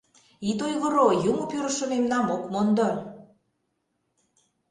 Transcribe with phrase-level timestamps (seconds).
[0.49, 2.89] Ит ойгыро, юмо-пӱрышӧ мемнам ок мондо.